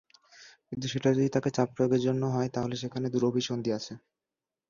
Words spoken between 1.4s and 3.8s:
চাপ প্রয়োগের জন্য হয়, তাহলে সেখানে দুরভিসন্ধি